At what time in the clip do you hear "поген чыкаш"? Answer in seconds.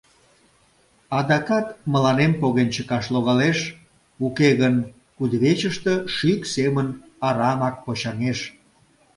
2.41-3.05